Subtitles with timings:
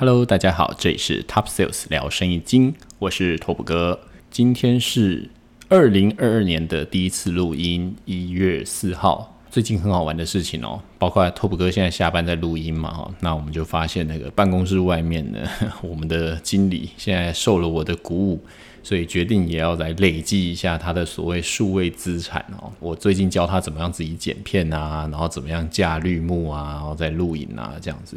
[0.00, 4.00] Hello，大家好，这里是 Top Sales 聊生意经，我是拓普哥。
[4.30, 5.28] 今天是
[5.68, 9.38] 二零二二年的第一次录音，一月四号。
[9.50, 15.46] 最近很好玩的事情哦，包括拓普哥现在下班在录音嘛哈，那我们就发现那个办公室外面呢，
[15.84, 18.42] 我们的经理现在受了我的鼓舞，
[18.82, 22.72] 所以决定也要来累积一下他的所谓数位资产哦。
[22.80, 28.16] 我最近教他怎么样自己剪片啊，然后怎么样架绿幕啊，然后再录影啊这样子。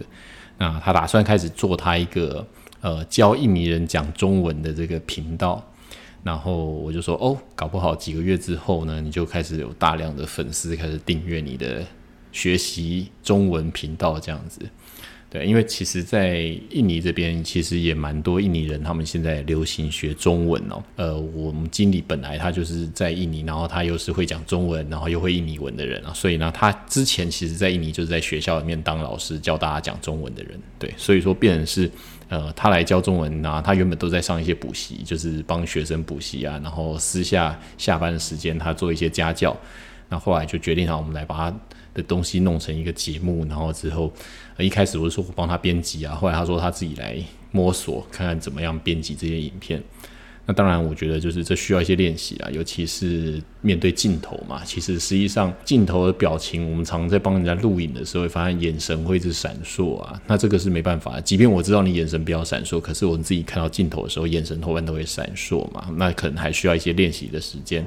[0.63, 2.47] 那他打算开始做他一个
[2.79, 5.61] 呃教印尼人讲中文的这个频道，
[6.23, 11.83] 然后我就说哦，搞不好几个月之后呢，你就开始有大量的粉丝开始订阅你的
[12.31, 14.61] 学习中文频道这样子。
[15.33, 20.83] 对，因为其实，在印尼这边，其实也蛮多印尼人，他们现在流行学中文哦。
[20.95, 30.51] 呃，我们经理本来他就是在印尼，然后他又是会讲中文，然后又会印尼文的人啊，所以呢，他之前其实在印尼就是在学校里面当老师，教大家讲中文的人。
[30.77, 31.89] 对，所以说变成是，
[32.29, 39.57] 呃，他来教中文啊，他原本都在上一些补习，就是帮学生补习啊，然后私下下班的时间他做一些家教。
[40.09, 41.59] 那后来就决定啊，我们来把他
[41.93, 44.11] 的东西弄成一个节目，然后之后。
[44.59, 47.17] 一开始我是说我帮他编辑啊，后来他说他自己来
[47.49, 49.81] 摸索，看看怎么样编辑这些影片。
[50.45, 54.63] 那当然，我觉得就是这需要一些练习啊，尤其是面对镜头嘛。
[54.63, 60.21] 其实实际上镜头的表情，我们常在帮人家录影的时候，会发现眼神会一直闪烁啊。
[60.27, 65.89] 那这个是没办法，即便我知道你眼神不要闪烁，可是我们自己看到镜头的时候，眼神多半都会闪烁嘛。
[65.95, 67.83] 那可能还需要一些练习的时间。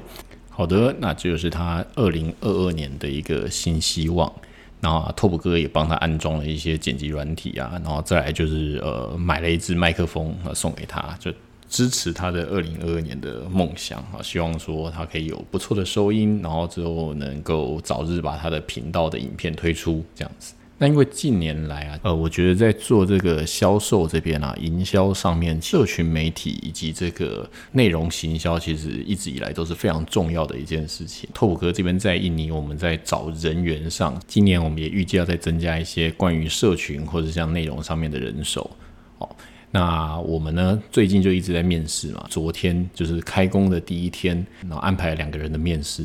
[0.56, 4.32] 好的，那这就是他二零二二年的一个新希望。
[4.80, 11.30] 然后拓普哥也帮他安装了一些剪辑软体啊，然后再来就是呃买了一支麦克风送给他，就
[11.68, 20.54] 支持他的二零二二年的梦想啊，希望说他可以有不错的收音，然后之后能够早日把他的频道的影片推出这样子。
[20.78, 31.30] 那因为近年来啊，呃，我觉得在做这个销售这边啊，营销上面，社群媒体以及这个内容行销，其实一直以来都是非常重要的一件事情。
[31.32, 38.70] 透哥这边在印尼，我们在找人员上，今年我们也预计要再增加一些关于社群或者像内容上面的人手。
[39.16, 39.26] 哦，
[39.70, 46.04] 那我们呢，最近就一直在面试嘛，昨天就是开工的第一天，然后安排两个人的面试。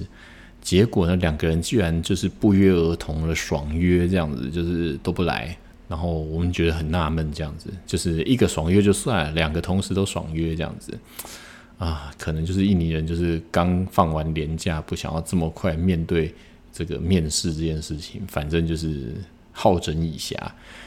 [0.62, 5.58] 结果呢，两个人居然就是不约而同的爽约这样子，就是都不来。
[5.90, 10.98] 然后我们觉得很纳闷，这样子就是一个爽约就算了，两个同时都爽约这样子，
[11.78, 16.34] 啊，可能就是印尼人就是刚放完年假，不想要这么快面对
[16.72, 19.14] 这个面试这件事情，反正就是
[19.62, 20.36] 好整以暇。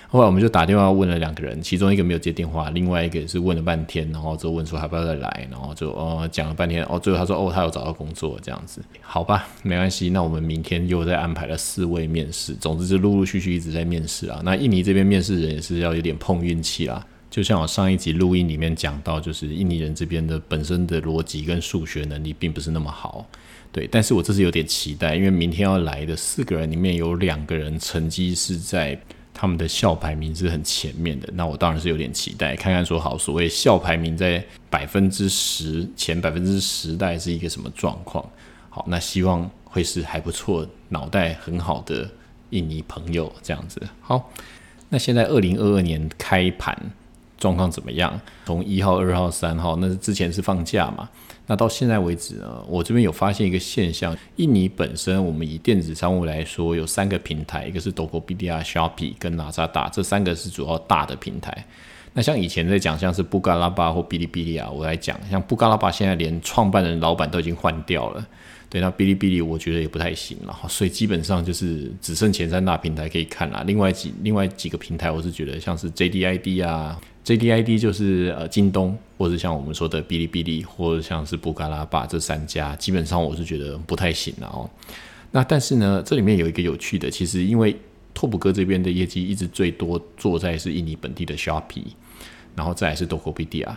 [0.08, 14.40] 后来我们就打电话问了两个人，其中一个没有接电话，另外一个也是问了半天，然后就问说要不要再来，然后就呃讲了半天，哦，最后他说哦，他有找到工作这样子，好吧，没关系，那我们明天又再安排了四位面试，总之就陆陆续续一直在面试啊。
[14.44, 23.26] 那印尼这边面试人也是要有点碰运气啦，就像我上一集录音里面讲到，就是印尼人这边的本身的逻辑跟数学能力并不是那么好，
[23.74, 28.98] 对，但是我这是有点期待，因为明天要来的四个人里面有两个人成绩是在。
[29.36, 38.24] 他们的校排名是很前面的，那我当然是有点期待，看看说好所谓校排名在百分之十前百分之十代是一个什么状况。
[38.70, 42.08] 好，那希望会是还不错，脑袋很好的
[42.50, 43.82] 印尼朋友这样子。
[44.00, 44.30] 好，
[44.88, 46.78] 那现在二零二二年开盘
[47.36, 48.18] 状况怎么样？
[48.46, 51.10] 从一号、二号、三号，那之前是放假嘛？
[51.46, 61.66] 那到现在为止呢，我这边有发现一个现象，印尼本身我们以电子商务来说，有三个平台，一个是 d o k o b d a、Shopee 跟 Lazada，这三个是主要大的平台。
[62.14, 68.26] 那像以前在讲像是布加拉巴或哔哩哔哩啊，我来讲，像布加拉巴现在连创办人、老板都已经换掉了，
[68.70, 76.98] 对，那哔哩哔哩我觉得也不太行了，所以基本上就是只剩前三大平台可以看了，另外几另外几个平台，我是觉得像是 JDID 啊。
[77.24, 84.68] JDID 就是呃京东，或者像我们说的哔哩哔哩，或者像是布嘎拉巴这三家，基本上我是觉得不太行了哦。
[85.30, 87.74] 那但是呢，这里面有一个有趣的，其实因为
[88.12, 91.86] 拓普哥这边的业绩一直最多做在是印尼本地的 Shopee，
[92.54, 93.74] 然后再是 Tokopedia。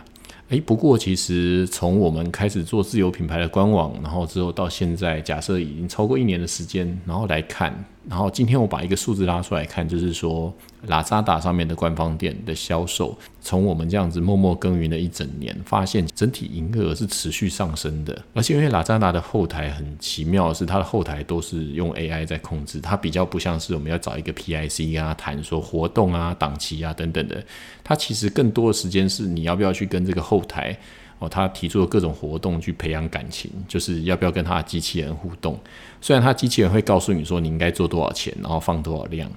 [0.50, 10.52] 诶，不过其实从我们开始做自有品牌的官网，然后之后到现在，假设已经超过一年的时间，然后来看，然后今天我把一个数字拉出来看，就是说。
[10.86, 18.16] 拉扎达上面的官方店的销售，从我们这样子默默耕耘了一整年，发现整体营业额是持续上升的。
[18.32, 27.44] 而且因为拉扎达的后台很奇妙是，它的后台都是用 AI 在控制，它比较不像是我们要找一个 PIC 跟他谈说活动啊、档期啊等等的。
[27.82, 30.78] 它其实更多的时间是你要不要去跟这个后台
[31.18, 35.58] 哦，他提出了各种活动去培养感情，就是要不要跟他的机器人互动。
[36.00, 39.30] 虽然他机器人会告诉你说你应该做多少钱，然后放多少量。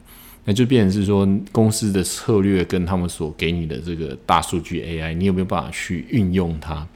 [0.43, 6.87] 那就变成是说公司的策略跟他们所给你的这个大数据 AI，你有没有办法去运用它？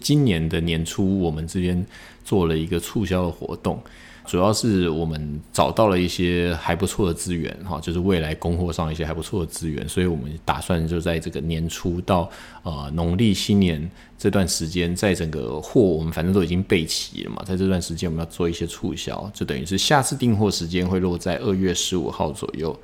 [0.00, 1.84] 今年的年初，我们这边
[2.24, 3.78] 做了一个促销的活动。
[4.26, 12.30] 主要是我们找到了一些还不错的资源，哈，就是未来供货上一些还不错的资源，所以我们打算就在这个年初到
[12.62, 22.74] 呃农历新年这段时间，在整个货我们反正都已经备齐了嘛，在这段时间我们要做一些促销，就等于是下次订货时间会落在二月十五号左右。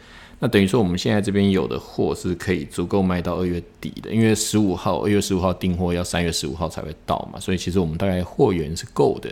[0.43, 9.31] 那等于说我们现在这边有的货是可以足够卖到二月底的，因为十五号二月十五号订货要三月十五号才会到嘛，所以其实我们大概货源是够的。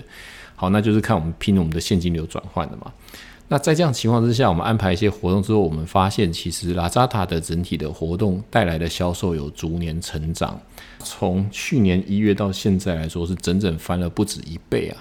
[0.61, 2.93] 好，那就是看我们拼我们的现金流转换的嘛。
[3.47, 10.61] 那在这样情况之下，我们安排一些活动之后，我们发现其实拉扎塔的整体的活动带来的销售有逐年成长，
[10.99, 14.99] 从去年一月到现在来说，是整整翻了不止一倍啊。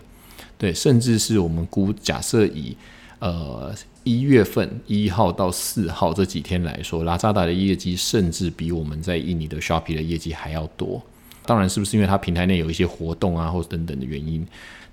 [0.60, 2.78] 对，甚至是我们估假设以
[3.18, 3.74] 呃
[4.04, 11.02] 一月份一号到四号这几天来说，拉扎塔的业绩甚至比我们在印尼的 Shopee 的业绩还要多。
[11.46, 14.46] 当然是不是因为它平台内有一些活动啊，或等等的原因？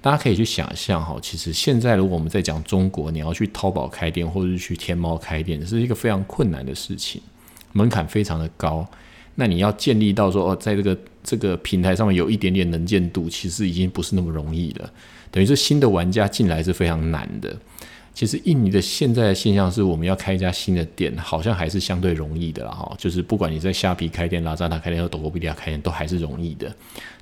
[0.05, 7.23] 大家可以去想象哈，其实现在如果我们在讲中国，你要去淘宝开店或者是去天猫开店，是一个非常困难的事情，
[7.73, 8.87] 门槛非常的高。
[9.35, 14.93] 那你要建立到说哦，在这个这个平台上面有一点点能见度，其实已经不是那么容易了。
[15.31, 17.57] 等于是新的玩家进来是非常难的。
[18.15, 22.95] 其实印尼的现在的现象是，我们要开一家新的店，好像还是相对容易的啦哈。
[22.97, 26.73] 就是不管你在虾皮开店、拉扎达开店或抖音比利亚开店，都还是容易的。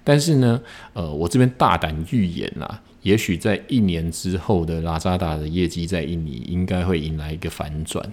[0.04, 0.60] 但是呢，
[0.92, 8.12] 呃，我这边大胆预言啦，也许在一年之后的拉扎达的业绩在印尼应该会迎来一个反转。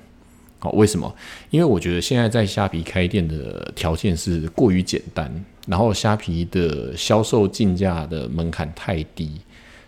[0.59, 1.13] 好，为什么？
[1.49, 5.29] 因为我觉得现在在虾皮开店的条件是过于简单，
[5.67, 9.39] 然后虾皮的销售竞价的门槛太低，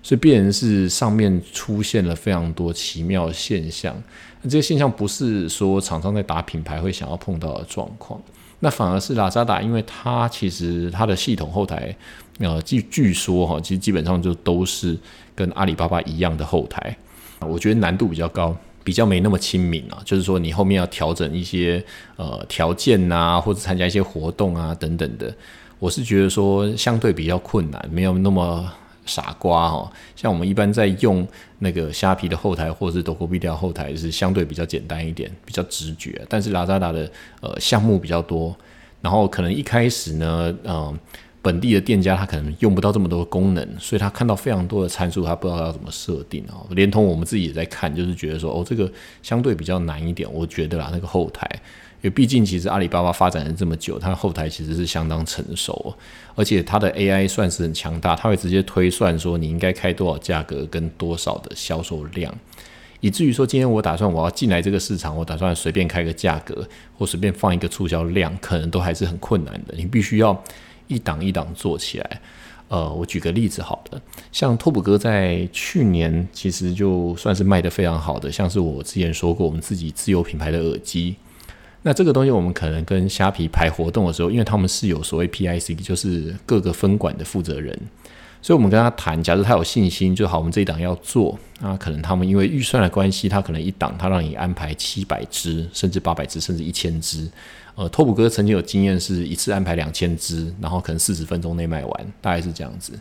[0.03, 3.95] 所以必然是上面出现了非常多奇妙现象。
[4.41, 8.19] 那这些现象不是说厂商在打品牌会想要碰到的状况。
[8.63, 11.95] 那反而是拉扎达，因为它其实它的系统后台，
[12.39, 14.97] 呃，据据说哈，其实基本上就都是
[15.35, 16.95] 跟阿里巴巴一样的后台，
[17.39, 20.01] 我觉得难度比较高，比较没那么亲民啊。
[20.05, 21.83] 就是说你后面要调整一些
[22.17, 25.33] 呃条件呐，或者参加一些活动啊等等的，
[25.79, 28.71] 我是觉得说相对比较困难，没有那么。
[29.11, 31.27] 傻瓜哦，像我们一般在用
[31.59, 36.25] 那个虾皮的后台或者是抖音币的后台是相对比较简单一点，比较直觉。
[36.29, 37.11] 但是拉扎达的
[37.41, 38.55] 呃项目比较多，
[39.01, 40.97] 然后可能一开始呢，嗯，
[41.41, 46.65] 本地的店家他可能用不到这么多功能，所以他看到非常多的参数，他不知道要怎么设定哦。
[46.69, 48.89] 连同我们自己也在看，就是觉得说哦，这个
[49.21, 50.31] 相对比较难一点。
[50.31, 51.45] 我觉得啦，那个后台。
[52.01, 55.95] 因为毕竟，其实阿里巴巴发展了这么久，它后台其实是相当成熟，
[56.33, 62.35] 而且它的 AI 算是很强大，它会直接推算说你应该开多少价格跟多少的销售量，
[63.01, 66.67] 以至于说今天我打算我要进来这个市场，我打算随便开个价格
[66.97, 69.75] 或随便放一个促销量，可能都还是很困难的。
[69.77, 70.43] 你必须要
[70.87, 72.21] 一档一档做起来。
[72.67, 74.01] 呃，我举个例子好了，
[74.31, 81.15] 像拓普哥在去年其实就算是卖的非常好的，像是我之前说过，我们自己自有品牌的耳机。
[81.83, 87.75] 那这个东西，我们可能跟虾皮排活动的时候，因为他们是有所谓 PIC，就是各个分管的负责人，
[88.39, 97.27] 所以我们跟他谈，假如他有信心，就好，我们这一档要做，那可能他们因为预算的关系，他可能一档他让你安排七百只，甚至八百只，甚至一千只。
[97.73, 102.93] 呃，托普哥曾经有经验，是一次安排两千只，然后可能四十分钟内卖完，大概是这样子。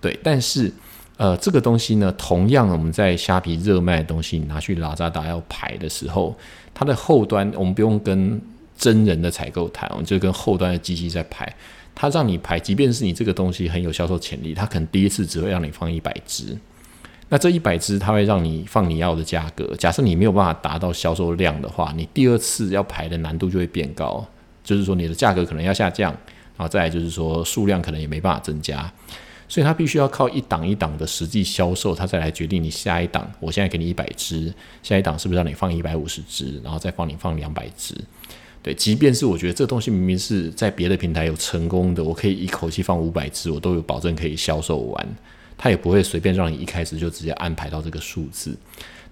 [0.00, 0.72] 对，但是。
[1.16, 6.34] 呃，这个东西呢，同样我们在虾皮热卖的东西拿去拉扎达要排的时候，
[6.74, 8.40] 它的后端我们不用跟
[8.76, 11.54] 真人的采购谈，我们就跟后端的机器在排。
[11.94, 16.56] 它让你排，即便是你这个东西很有销售潜力，它可能第一次只会让你放一百只。
[17.28, 19.76] 那这一百只，它会让你放你要的价格。
[19.76, 24.26] 假设你没有办法达到销售量的话，你第二次要排的难度就会变高，
[24.64, 26.10] 就是说你的价格可能要下降，
[26.56, 28.90] 然后再来就是说数量可能也没办法增加。
[29.52, 33.30] 所以它必须要靠一档一档的实际销售，它再来决定你下一档。
[33.38, 34.50] 我现在给你一百只，
[34.82, 37.94] 下一档是不是让你放一百五十只，然后再放你放两百只？
[38.62, 45.08] 对，即便是我觉得这东西明明是在别的平台有成功的，我可以一口气放五百只，我都有保证可以销售完，
[45.58, 48.56] 它也不会随便让你一开始就直接安排到这个数字。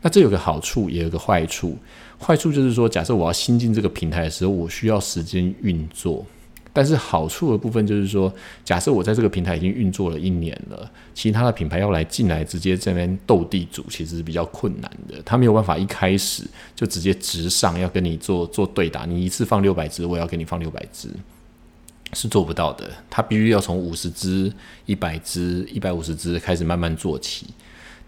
[0.00, 1.76] 那这有个好处，也有个坏处。
[2.18, 6.24] 坏处就是说，假设我要新进这个平台的时候，我需要时间运作。
[6.72, 8.32] 但是好处的部分就是说，
[8.64, 15.20] 假设我在这个平台已经运作了一年了，其他的品牌要来进来直接这边斗地主，其实是比较困难的。
[15.24, 16.44] 他没有办法一开始
[16.76, 21.08] 就直接直上要跟你做做对打，你一次放六百只，我要给你放六百只，
[22.12, 22.88] 是做不到的。
[23.08, 24.52] 他必须要从五十只、
[24.86, 27.46] 一百只、一百五十只开始慢慢做起。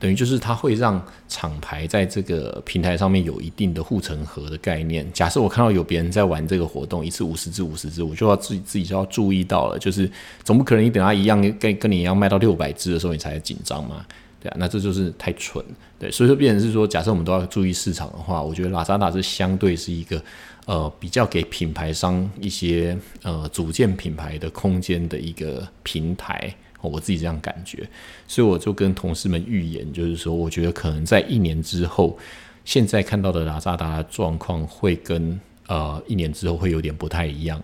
[0.02, 5.08] 等于就是它会让厂牌在这个平台上面有一定的护城河的概念。
[5.12, 10.10] 假设我看到有别人在玩这个活动，一次五十只、五十只，我就要自己自己就要注意到了，就是
[10.42, 14.04] 总不可能你等他一样跟跟你一样卖到六百只的时候，你才紧张嘛？
[14.40, 15.64] 对啊，那这就是太蠢。
[16.00, 20.20] 对，所以说变成是说，假设我们都要注意市场的话，我觉得拉扎达是相对是一个
[20.66, 26.52] 呃比较给品牌商一些呃组建品牌的空间的一个平台。
[26.90, 27.88] 我自己这样感觉，
[28.26, 32.18] 所以我就跟同事们预言，就是说，我觉得可能在一年之后，
[32.64, 37.62] 现在看到的拉扎达的状况会跟呃一年之后会有点不太一样。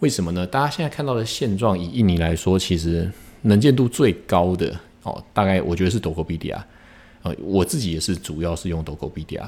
[0.00, 0.46] 为什么呢？
[0.46, 3.10] 大家现在看到的现状，以印尼来说，其实
[3.42, 6.58] 能见度最高的哦，大概我觉得是 Tokopedia。
[7.22, 9.46] 呃，我自己也是主要是用 Tokopedia。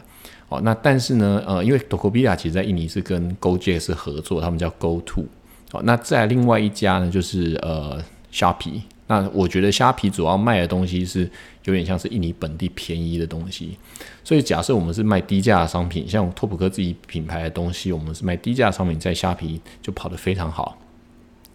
[0.51, 5.25] 哦，那但是呢，呃，因为 Tokopedia 其实在印尼是跟 GoJet 是合作，他们叫 GoTo。
[5.71, 7.99] 哦，那在另外一家呢，就是呃
[8.31, 8.83] Shopee。
[9.09, 11.29] 那我觉得虾皮主要卖的东西是
[11.65, 13.77] 有点像是印尼本地便宜的东西，
[14.25, 20.79] 所以假设我们是卖低价的商品，像拓普科自己品牌的东西，我们是卖低价商品，在虾皮就跑得非常好。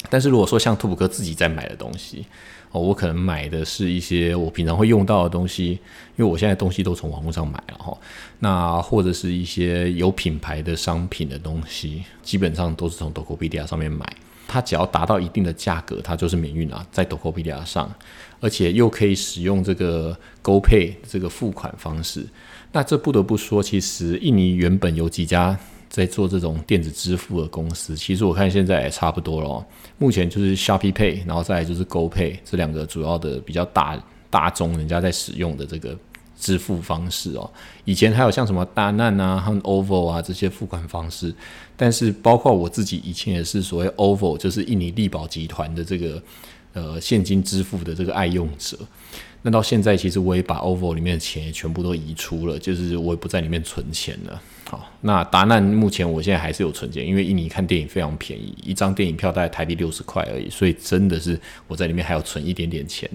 [0.10, 2.26] 但是如果说像拓普科自己在买的东西，
[2.72, 7.98] 哦，我可能买的是一些我平常会用到的东西，因为我现在东西都从网络上买了哈。
[8.40, 14.06] 那或者是一些有品牌的商品的东西，基本上都是从 Tokopedia 上面买。
[14.48, 17.94] 它只要达到一定的价格，它就是免运啊，在 Tokopedia 上，
[18.40, 22.26] 而且又可以使用这个 GoPay 这个付款方式。
[22.72, 25.58] 那这不得不说，其实印尼原本有几家
[25.90, 29.66] 在做这种电子支付的公司，其实我看现在也差不多了。
[29.98, 35.98] 目前就是 Shopee Pay，然后再来就是 GoPay 这两个主要的比较大大众人家在使用的这个。
[36.40, 37.50] 支付方式哦，
[37.84, 41.34] 以前还有像什么大难啊和 OVO 啊这些付款方式，
[41.76, 46.22] 但是包括我自己以前也是所谓 OVO，就是印尼力宝集团的这个
[46.74, 48.78] 呃现金支付的这个爱用者。
[49.42, 54.42] 那到现在其实我也把 OVO 里面的钱也全部都移出了，就是我也不在里面存钱了。
[54.66, 63.10] 好，那达难目前我现在还是有存钱，因为印尼看电影非常便宜，一张电影票大概台币六十块而已，所以真的是我在里面还要存一点点钱。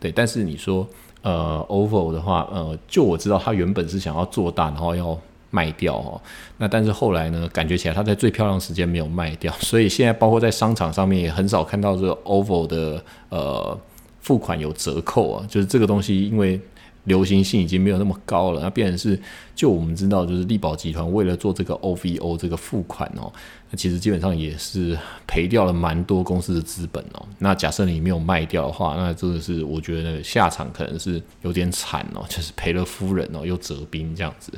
[0.00, 0.88] 对，但是你说。
[1.22, 5.18] 呃，OVO 的话，呃，就我知道，他原本是想要做大，然后要
[5.50, 6.20] 卖掉哦。
[6.58, 13.78] 那但是后来呢，感觉起来他在最漂亮时间没有卖掉，所以现在包括在商场上面也很少看到这个 OVO 的呃
[14.20, 15.46] 付款有折扣啊。
[15.48, 16.60] 就是这个东西，因为
[17.04, 19.20] 流行性已经没有那么高了，那变成是
[19.54, 23.32] 就我们知道，就是力宝集团为了做这个 OVO 这个付款哦。
[23.70, 24.96] 那其实基本上也是
[25.26, 27.26] 赔掉了蛮多公司的资本哦。
[27.38, 34.52] 那假设你没有卖掉的话，那真的是我觉得下场可能是有点惨哦，就是赔了夫人哦，又折兵这样子。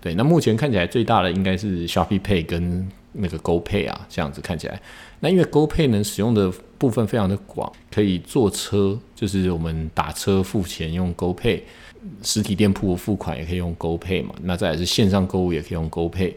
[0.00, 4.80] 对，那目前看起来最大的应该是 Shopee Pay 跟那个 Go Pay 啊，这样子看起来。
[5.20, 11.60] 那因为 Go Pay 能使用的部分非常的广，可以坐车，就是我们打车付钱用 Go Pay。
[12.20, 16.34] 实体店铺付款也可以用 GoPay 嘛，那再来是线上购物也可以用 GoPay，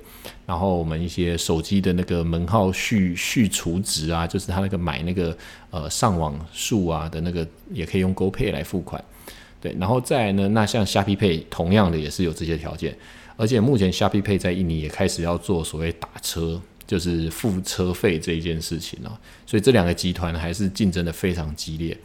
[0.48, 5.38] 然后我们一些手机的那个门号续续储值啊，就是他那个买那个
[5.72, 9.04] 呃上网数啊的那个也可以用 GoPay 来付款，
[9.60, 12.98] 对，然后再呢，那像虾皮 Pay 同样的也是有这些条件，
[13.36, 21.98] 而且目前虾皮 Pay 在印尼也开始要做所谓打车，就是付车费这一件事情了，所以这两个集团还是竞争的非常激烈。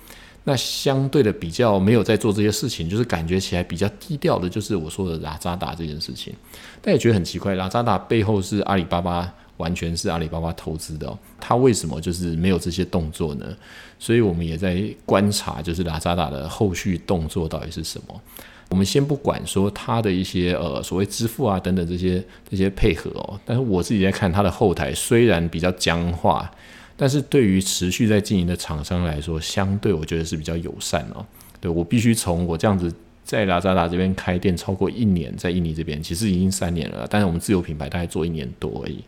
[0.45, 6.35] 那相对的比较没有在做这些事情，就是感觉起来比较低调的，就是我说的拉扎达这件事情。
[6.81, 13.47] 但也觉得很奇怪，拉扎达背后是阿里巴巴，完全是阿里巴巴投资的，他为什么就是没有这些动作呢？
[14.01, 18.21] 所以我们也在观察，就是拉扎达的后续动作到底是什么。
[18.69, 26.51] 我们先不管说他的一些呃所谓支付啊等等这些这些配合哦，但是我自己在看他的后台，虽然比较僵化。
[26.97, 31.25] 但是对于持续在经营的厂商来说，相对我觉得是比较友善哦。
[31.61, 32.93] 对我必须从我这样子
[33.25, 38.99] 在拉扎达这边开店超过一年，在印尼这边其实已经三年了，但是我们自有品牌大概做一年多而已。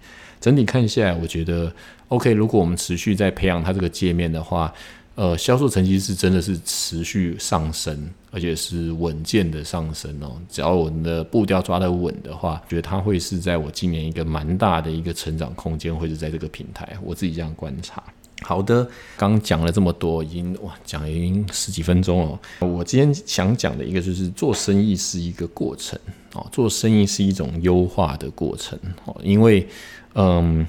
[0.41, 1.73] 整体看下来，我觉得
[2.09, 2.33] OK。
[2.33, 4.73] 如果我们持续在培养它这个界面的话，
[5.17, 10.33] 呃，销售成绩是真的是持续上升，而且是稳健的上升哦。
[10.51, 16.97] 只要我们的步调抓得稳的话，觉得它会是在我今年一个蛮大的一个成长空间，会是在这个平台。
[17.01, 18.03] 我自己这样观察。
[18.43, 18.85] 好的，
[19.17, 22.67] 刚讲了这么多，已经哇讲已经十几分钟了。
[22.67, 25.97] 我今天想讲的一个就是做生意是一个过程
[26.33, 29.69] 哦，做生意是一种优化的过程哦，因为
[30.15, 30.67] 嗯。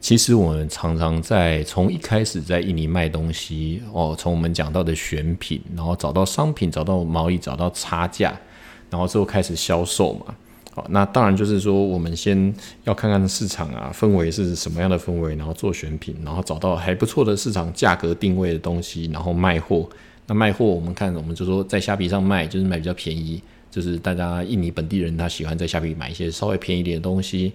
[0.00, 8.38] 其实我们常常在从一开始在印尼卖东西哦，从我们讲到的选品，然后找到商品，找到贸易，找到差价，
[8.88, 10.34] 然后之后开始销售嘛。
[10.72, 19.88] 好，那当然就是说，我们先要看看市场啊氛围是什么样的氛围，然后做选品，然后找到还不错的市场价格定位的东西，然后卖货，
[20.26, 27.52] 那卖货我们看，我们就说在虾皮上卖，就是买比较便宜，就是大家印尼本地人他喜欢在虾皮买一些稍微便宜点的东西。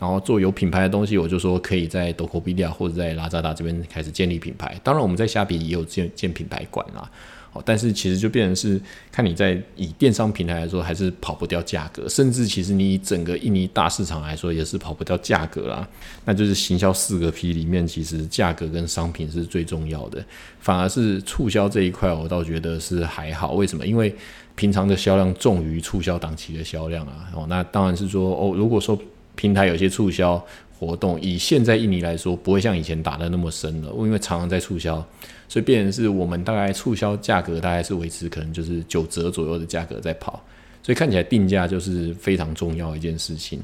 [0.00, 4.80] 然后做有品牌的东西，我就说可以在 d o k o p e d i a 或者在拉扎达这边开始建立品牌。
[4.84, 7.10] 当然，我们在虾皮也有建建品牌馆啦。
[7.52, 12.08] 哦，但是其实就变成是看你在以电商平台来说，还是跑不掉价格。
[12.08, 15.88] 甚至其实你以整个印尼大市场来说，也是跑不掉价格啦。
[16.24, 20.24] 那就是行销四个 P 里面，其实价格跟商品是最重要的。
[20.60, 23.54] 反而是促销这一块，我倒觉得是还好。
[23.54, 23.84] 为什么？
[23.84, 24.14] 因为
[24.58, 27.30] 平常的销量重于促销档期的销量啊。
[27.32, 28.98] 哦，那当然是说哦，如果说
[29.36, 30.44] 平台有些促销
[30.76, 34.96] 活动，以现在印尼来说，不会像以前打的那么深了，因为常常在促销，
[35.48, 40.42] 所以变成是我们大概促销价格大概是维持可能就是九折左右的价格在跑，
[40.82, 43.60] 所以看起来定价就是非常重要一件事情。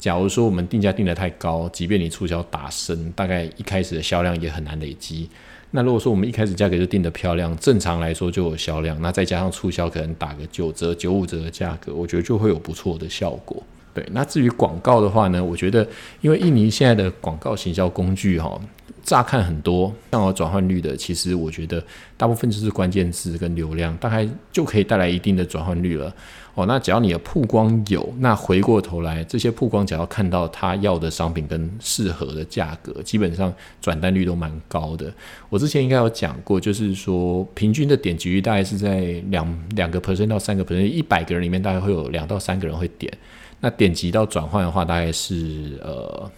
[0.00, 5.28] 假如说我们定价定得太高，即便你促销打深，大概一开始的销量也很难累积。
[5.76, 13.60] 那如果说我们一开始价格就定得漂亮，正常来说就有销量，那再加上促销可能打个九折、九五折的价格，我觉得就会有不错的效果。
[13.92, 15.84] 对，那至于广告的话呢，我觉得，
[16.20, 18.60] 因为印尼现在的广告行销工具哈，
[19.02, 21.82] 乍看很多，像有转换率的，其实我觉得
[22.16, 26.14] 大部分就是关键字跟流量，大概就可以带来一定的转换率了。
[26.54, 35.12] 哦，那只要你的曝光有，那回过头来，这些曝光只要看到他要的商品跟适合的价格，基本上转单率都蛮高的。
[35.48, 43.12] 我之前应该有讲过，就是说平均的点击率大概是在两两个 percent 到三个 percent，一百个人里面大概会有两到三个人会点。
[43.60, 46.30] 那点击到转换的话，大概是呃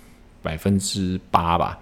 [0.42, 1.78] 百分之八吧，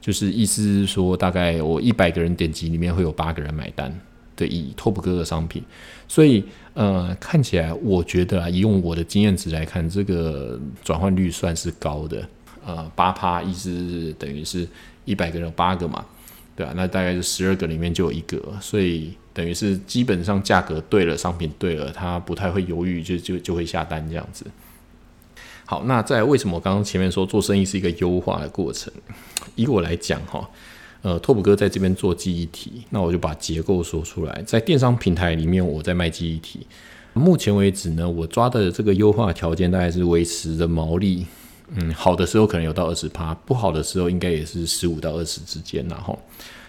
[0.00, 3.92] 就是意思是说，大概我一百个人点击里面会有八个人买单，
[4.34, 5.62] 对，以 Top 哥的商品，
[6.08, 6.42] 所以
[6.78, 12.24] 呃看起来，我觉得啊，用我的经验值来看，这个转换率算是高的，
[12.64, 14.64] 呃八趴，意思是等于是
[15.04, 16.06] 一百个人八个嘛，
[16.54, 24.46] 对啊，那大概是十二个里面就有一个，所以等于是基本上价格对了，商品对了，他不太会犹豫，就就就会下单这样子。
[25.64, 28.92] 好，那在为什么我刚刚前面说做生意是一个优化的过程？
[29.56, 30.48] 以我来讲哈，
[31.02, 34.42] 呃，拓普哥在这边做记忆体，那我就把结构说出来。
[34.44, 36.66] 在电商平台里面，我在卖记忆体。
[37.14, 41.26] 目前为止呢，我抓的这个优化条件大概是维持的毛利，
[41.74, 46.18] 嗯，好的时候可能有到二十趴，不好的时候应该也是十五到二十之间然后，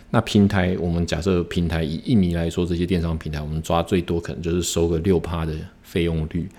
[0.09, 6.49] 那平台我们假设平台以印尼来说，这些电商平台我们抓最多可能就是收个六趴的费用率。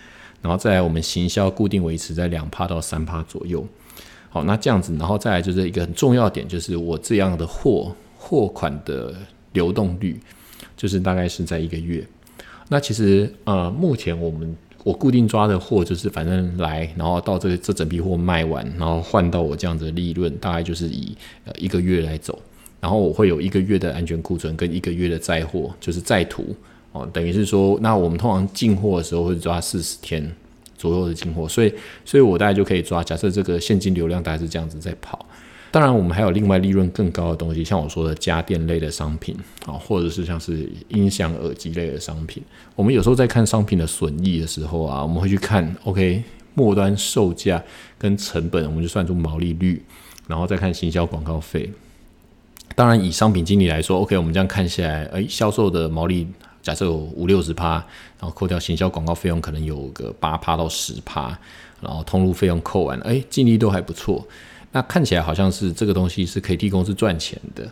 [0.42, 3.66] 然后再来，我们行销固定维持在两趴到三趴左右。
[4.30, 9.12] 好，那这样子，然后再来就是一个很重要点，就是我这样的货货款的
[9.52, 10.18] 流动率，
[10.76, 12.06] 就是大概是在一个月。
[12.68, 22.38] 那其实呃，目前我们我固定抓的货就是反正来，然后到这这整批货卖完，然后换到我这样子的利润，大概就是以呃一个月来走。
[22.80, 26.54] 然后我会有一个月的安全库存跟一个月的在货，就是在途。
[26.92, 30.28] 哦，等于是说，那我们通常进货的时候会抓四十天
[30.80, 31.70] 左右的进货，所以，
[32.06, 33.04] 所以我大概就可以抓。
[33.04, 35.26] 假设这个现金流量大概是这样子在跑。
[35.70, 42.42] 当然，我们还有另外利润更高的东西，像我说的家电类的商品啊，或者是像是音响、耳机类的商品。
[42.74, 47.62] 我们有时候在看商品的损益的时候啊，我们会去看 OK 末端售价
[47.98, 49.80] 跟成本，我们就算出毛利率，
[50.26, 51.70] 然后再看行销广告费。
[52.74, 56.26] 当然，以商品经理来说，OK，我们这样看下来，诶，销售的毛利。
[56.62, 57.74] 假设有五六十趴，
[58.18, 61.38] 然后扣掉行销广告费用，可能有个八趴到十趴，
[61.80, 64.26] 然后通路费用扣完，哎，净利都还不错。
[64.72, 67.68] 那看起来好像是这个东西是可以替公司赚钱的，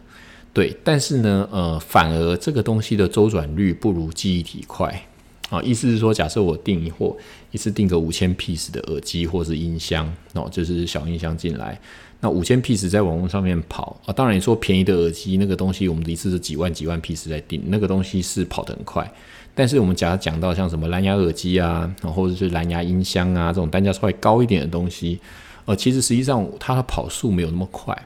[0.53, 0.77] 对。
[0.83, 5.07] 但是呢，呃，反而这个东西的周转率不如记忆体快
[5.49, 5.63] 啊。
[5.63, 7.17] 意思是说，假设我订一货，
[7.53, 11.81] 一次订个五千 piece 的耳机或是音箱，哦，就是小音箱进来。
[12.21, 19.09] 那五千 P 时在网络上面跑啊，当然你说便宜的耳机那个东西，我们一次是几万几万 P 时在订，那个东西是跑得很快。
[19.55, 25.21] 但是我们假如讲到像什么蓝牙耳机啊，然后或者是蓝牙音箱啊这种单价稍微高一点的东西，
[25.65, 27.97] 呃，其实实际上它的跑速没有那么快。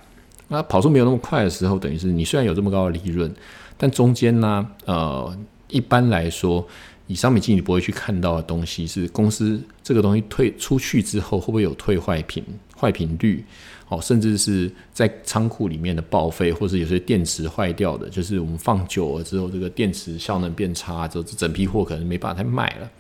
[0.48, 3.35] 那跑速没有那么快的时候，等于是你虽然有这么高的利润，
[3.79, 5.35] 但中间呢，呃，
[5.68, 6.66] 一般来说。
[7.09, 12.42] 以商品经理不会去看到的东西是公司这个东西退出去之后会不会有退坏品、
[12.79, 13.44] 坏品率，
[13.92, 22.90] 哦，甚至是在仓库里面的报废，或是有些电池坏掉的，就是我们放久了之后，这个电池效能变差之后，这整批货可能没办法再卖了。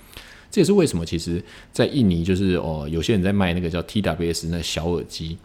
[0.50, 5.38] 这也是为什么，其实，在印尼就是哦，有些人在卖那个叫 TWS 那小耳机，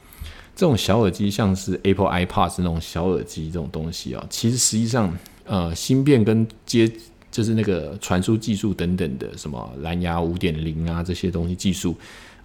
[0.54, 6.92] 这种小耳机像是 Apple iPad 那种小耳机这种东西啊，其实实际上呃芯片跟接。
[7.30, 11.96] 就是那个传输技术等等的，什么蓝牙五点零啊这些东西技术，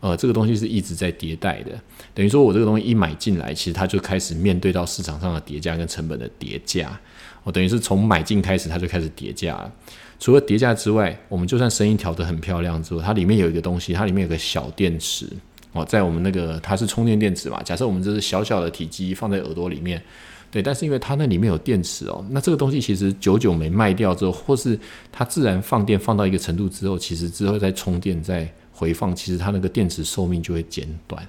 [0.03, 1.71] 呃，这个东西是一直在迭代的，
[2.13, 6.99] 等于说我这个东西一买进来，其实它就开始面对到市场上的叠加跟成本的叠加，
[7.45, 9.73] 我等于是从买进开始，它就开始叠加了。
[10.19, 15.29] 除了叠加之外，我们就算声音调得很漂亮之后，它里面有一个东西，它里面有个小电池。
[15.73, 20.03] 哦，在我们那个它是充电电池嘛，假设我们这是小小的体积放在耳朵里面，
[20.51, 24.79] 对，但是因为它那里面有电池哦，那这个东西其实久久没卖掉之后，或是
[25.11, 31.23] 它自然放电放到一个程度之后，其实之后再充电再回放，其实它那个电池寿命就会减短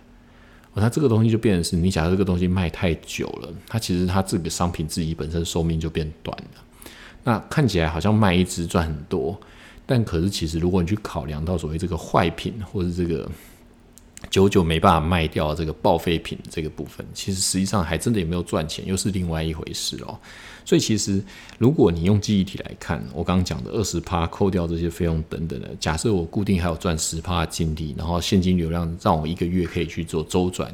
[0.74, 6.64] 哦，它这个东西就变成是你假设这个东西卖太久了，它其实它这个商品自己本身寿命就变短了。
[7.24, 9.40] 那看起来好像卖一只赚很多，
[9.86, 13.30] 但可是其实如果你去考量到所谓这个坏品，或者这个
[14.32, 20.20] 久久没办法卖掉这个报废品这个部分，其实实际上还真的也没有赚钱，又是另外一回事哦。
[20.66, 21.24] 所以其实
[21.58, 30.74] 如果你用记忆体来看，我刚刚讲的二十趴扣掉这些费用等等的，假设我固定还有赚十趴的净利，然后现金流量让我一个月可以去做周转。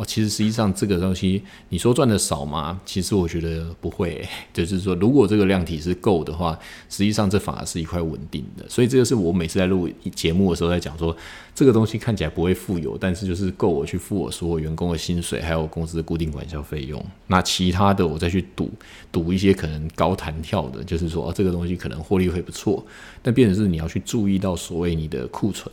[0.00, 2.80] 哦，其实实际上这个东西，你说赚的少吗？
[2.86, 6.58] 其实我觉得不会， 就是说，如果这个量体是够的话，
[6.88, 8.66] 实际上这反而是一块稳定的。
[8.66, 11.14] 所以这个是我每次在录节目的时候在讲说，
[11.54, 17.04] 这个东西看起来不会富有，但是就是够我去付我所有员工的薪水，还有公司的固定管销费用。
[17.26, 18.70] 那其他的我再去赌
[19.12, 22.82] 赌一些可能高弹跳的，就是说，哦，这个东西可能获利会不错，
[23.20, 25.70] 但变成是你要去注意到所谓你的库存。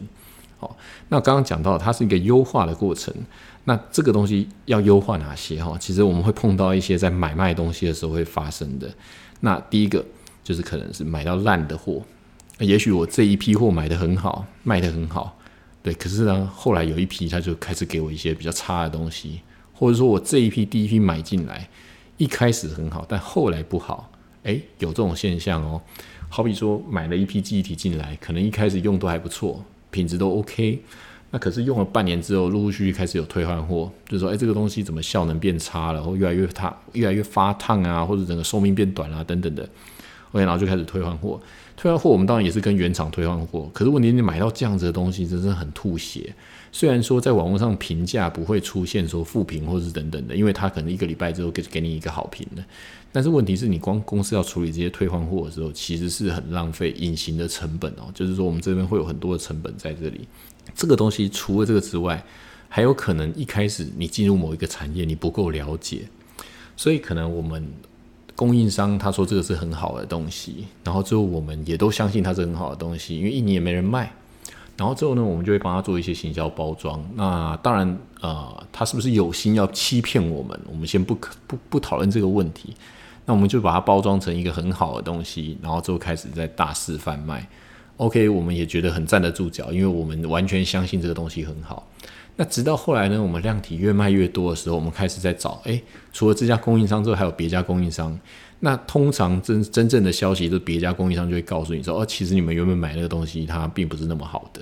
[0.59, 0.75] 好，
[1.07, 3.13] 那刚刚讲到它是一个优化的过程。
[3.69, 5.77] 那这个东西要优化哪些哈？
[5.77, 8.89] 其实我们会碰到一些在买卖东西的时候会发生的。
[9.41, 10.03] 那第一个
[10.41, 12.01] 就是可能是买到烂的货，
[12.59, 15.37] 也许我这一批货买的很好，卖的很好，
[15.83, 15.93] 对。
[15.93, 19.41] 可是呢，后来有一批他就开始给我一些比较差的东西，
[19.73, 21.67] 或者说我这一批第一批买进来
[22.15, 24.09] 一开始很好，但后来不好，
[24.43, 25.81] 诶，有这种现象哦。
[26.29, 30.81] 好比说买了一批记忆体进来，可能一开始用都还不错，品质都 OK。
[31.37, 39.67] 可是用了半年之后，陆陆续续开始有退换货，就是说，哎，这个东西怎么效能变差了，或越来越烫，越来越发烫啊，或者整个寿命变短啊，等等的
[40.31, 41.39] ，OK，然后就开始退换货。
[41.75, 46.33] 退换货，我们当然也是跟原厂退换货，可是问题你买到这样子的东西，真是很吐血。
[46.71, 52.63] 虽然说在网络上评价不会出现说负评或是等等的，因为他可能一个礼拜之后给给你一个好评的，
[53.11, 60.27] 但是问题是你光公司要处理这些退换货的时候，其实是很浪费隐形的成本哦，就是说我们这边会有很多的成本在这里。
[60.75, 62.23] 这个东西除了这个之外，
[62.69, 66.07] 还有可能一开始你进入某一个产业你不够了解，
[66.75, 67.67] 所以可能我们
[68.35, 74.11] 供应商他说这个是很好的东西，然后之后我们也都相信它是很好的东西，因为一年也没人卖。
[74.75, 77.03] 然后之后呢，我们就会帮他做一些行销包装。
[77.15, 80.59] 那当然，呃，他是不是有心要欺骗我们？
[80.69, 82.75] 我们先不不不讨论这个问题。
[83.25, 87.49] 那我们就把它包装成一个很好的东西，然后之后开始在大肆贩卖。
[87.97, 91.87] OK，我们也觉得很站得住脚，因为我们完全相信这个东西很好。
[92.35, 95.81] 那直到后来呢，我们量体越卖越多的时候，我们开始在找，诶，
[96.13, 98.17] 除了这家供应商之后，还有别家供应商。
[98.59, 104.61] 那通常真真正的消息，是别家供应商就会告诉你说，哦，其实你们原本买那个东西，它并不是那么好的。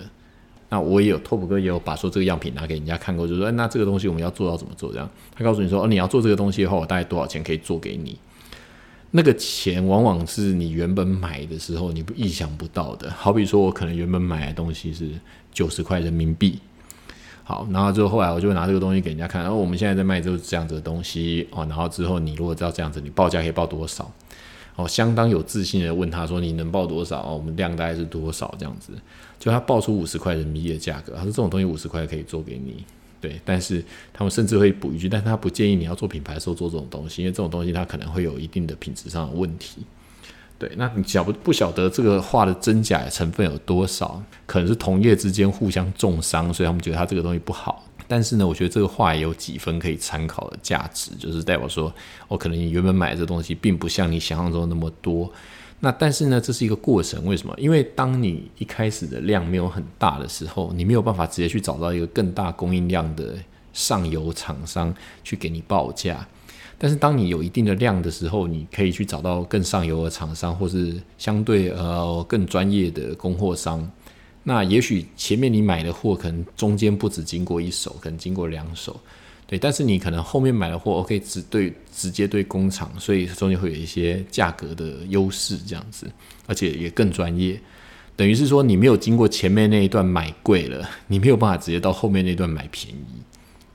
[0.69, 4.91] 那我也有拓普哥也有把说这个样品拿给人家看过，就说，那这个东西我们要做到怎么做？
[4.93, 8.17] 这样，他告诉你说，哦，你要做这个东西的话，我大概多少钱可以做给你？
[9.15, 13.09] 那个钱往往是你原本买的时候你不意想不到的。
[13.11, 15.09] 好比说我可能原本买的东西是
[15.53, 16.59] 九十块人民币。
[17.45, 21.65] 好，然后之后后来我就拿这个东西给人家看，然后我们现在在卖就是这样子的东西哦。
[21.69, 24.11] 然后之后你如果知道这样子，你报价可以报多少？
[24.75, 27.21] 哦，相当有自信的问他说：“你能报多少？
[27.21, 28.53] 哦，我们量大概是多少？
[28.59, 28.91] 这样子，
[29.39, 32.83] 就他报出五十块人民币的价格，他说这种东西五十块可以做给你。
[33.21, 39.81] 对，但是他们甚至会补一句，但他不建议你要做品牌的时候做这种东西，因为这种东西它可能会有一定的品质上的问题。
[40.57, 44.21] 对，那你晓不不晓得这个话的真假成分有多少？
[44.45, 47.83] 可能是同业之间互相重伤，所以他们觉得他这个东西不好。
[48.07, 51.91] 但是呢，我觉得这个话也有几分可以参考的价值，就是代表说，
[52.27, 55.31] 我可能你原本买的这东西并不像你想象中那么多。
[55.79, 57.53] 那但是呢，这是一个过程，为什么？
[57.57, 63.35] 因为当你一开始的量没有很大的时候，你没有办法直接去找到一个更大供应量的
[63.73, 66.27] 上游厂商去给你报价。
[66.77, 73.89] 但是当你有一定的量的时候，你可以去找到更上游的厂商，或是相对呃更专业的供货商。
[74.43, 78.99] 那也许前面你买的货可能中间不止经过一手，可能经过两手，
[79.47, 79.59] 对。
[79.59, 86.09] 但是你可能后面买的货，OK，只对直接对工厂，所以中间会有一些价格的优势，这样子，
[86.47, 87.59] 而且也更专业。
[88.15, 93.21] 等于是说你没有经过前面那一段买贵了，你没有办法直接到后面那段买便宜。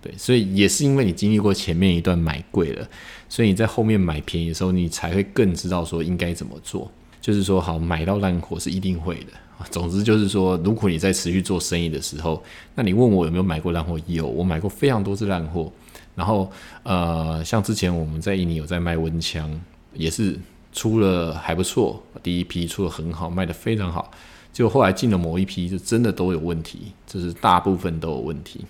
[0.03, 2.89] 对，所以也是因为你经历过前面一段买贵了，
[3.29, 6.91] 所以你在后面买便宜的时候，你才会更知道说应该怎么做。
[7.21, 9.33] 就是说好买到烂货是一定会的。
[9.71, 12.43] 总之就是说，如果你在持续做生意的时候，
[12.75, 13.99] 那你问我有没有买过烂货？
[14.07, 15.71] 有，我买过非常多次烂货。
[16.15, 16.51] 然后
[16.83, 19.51] 呃，像之前我们在印尼有在卖温枪，
[19.95, 20.39] 也是
[20.73, 24.11] 出了还不错，第一批出的很好，卖的非常好。
[24.53, 28.65] 就后来进了某一批，就真的都有问题，就是大部分都有问题。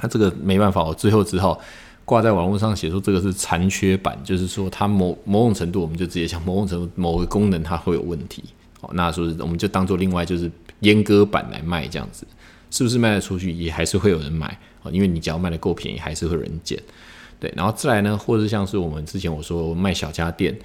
[0.00, 1.58] 那这个没办法，我最后只好。
[2.04, 8.42] 挂在网络上写说这个是残缺版，就是说它某某种程度，我们就直接讲某种程度某个功能它会有问题。
[8.82, 10.48] 哦，那说是我们就当做另外就是
[10.82, 12.26] 阉割版来卖这样子，
[12.70, 16.78] 是不是卖得出去也还是会有人买哦，因为你只要卖的够便宜，还是会有人捡。
[17.40, 20.56] 对，然后再来呢，或者像是我们之前我说卖小家电，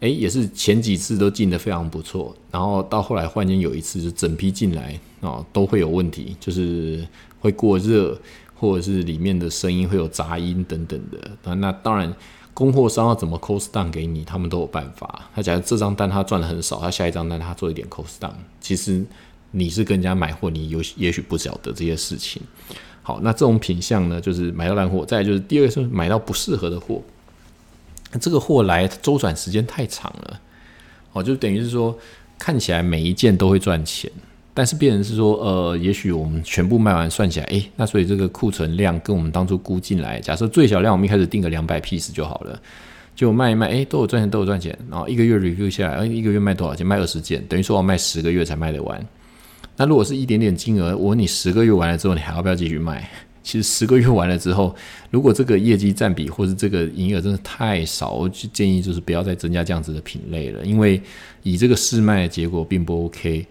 [0.00, 7.06] 诶，也是前几次都进的非常不错，然后到后来换间有一次就整批进来哦，都会有问题，就是
[7.38, 8.18] 会过热。
[8.56, 12.10] 或者是里面的声音会有杂音等等的，那那当然，
[12.54, 15.28] 供货商要怎么 cost down 给你，他们都有办法。
[15.34, 19.04] 他假如这张单他赚的很少，他下一张单他做一点 cost down，其实
[19.50, 22.40] 你是跟人家买货，你有也许不晓得这些事情。
[23.02, 27.02] 好，那这种品相呢，就是买到烂货，再就是第二个是买到不适合的货，
[28.20, 30.40] 这个货来周转时间太长了，
[31.12, 31.98] 哦，就等于是说
[32.38, 34.10] 看起来每一件都会赚钱。
[34.56, 42.62] 但是别人是说，呃，也许我们全部卖完算起来，诶，那所以这个库存量跟我们当初估进来，假设最小量我们一开始定个两百 piece 就好了，
[43.16, 46.86] 就卖一卖，诶，都有赚钱，都有赚钱，然后一个月 review 下来，诶，一个月卖多少钱？
[46.86, 49.04] 卖二十件，等于说我卖十个月才卖得完。
[49.76, 53.10] 那如果是一点点金额，我问你十个月完了之后，你还要不要继续卖？
[53.42, 54.72] 其实十个月完了之后，
[55.10, 61.02] 如果这个业绩占比或是这个营业额真的太少，我就建议就是不要再增加这样子的品类了，因为
[61.42, 63.44] 以这个试卖的结果并不 OK。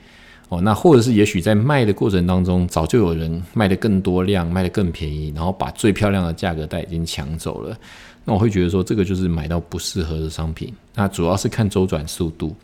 [0.50, 7.76] 哦，那或者是也许在卖的过程当中，早就有人卖的更多量，卖的更便宜，然后把最漂亮的价格带已经抢走了。
[8.24, 10.74] 那我会觉得说，这个就是买到不适合的商品。
[10.94, 12.56] 那主要是看周转速度。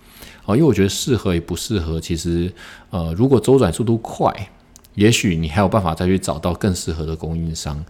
[0.46, 2.52] 哦，因为我觉得适合与不适合，其实
[2.90, 4.32] 呃，如果周转速度快，
[4.96, 7.84] 也许你还有办法再去找到更适合的供应商。